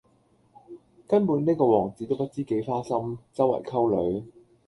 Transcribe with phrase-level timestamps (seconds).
[1.07, 4.31] 根本呢個王子都不知幾花心,周圍溝女